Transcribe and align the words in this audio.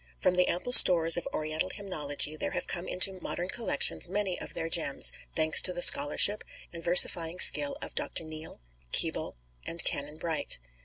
From 0.17 0.33
the 0.33 0.47
ample 0.47 0.73
stores 0.73 1.15
of 1.15 1.27
Oriental 1.31 1.69
hymnology 1.69 2.35
there 2.35 2.57
have 2.57 2.65
come 2.65 2.87
into 2.87 3.19
modern 3.21 3.49
collections 3.49 4.09
many 4.09 4.39
of 4.41 4.55
their 4.55 4.67
gems, 4.67 5.13
thanks 5.35 5.61
to 5.61 5.73
the 5.73 5.83
scholarship 5.83 6.43
and 6.73 6.83
versifying 6.83 7.37
skill 7.39 7.77
of 7.83 7.93
Dr. 7.93 8.23
Neale, 8.23 8.59
Keble, 8.91 9.35
and 9.63 9.83
Canon 9.83 10.17
Bright. 10.17 10.57